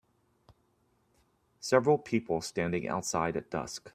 Several 1.59 1.99
people 1.99 2.41
standing 2.41 2.87
outside 2.89 3.37
at 3.37 3.51
dusk. 3.51 3.89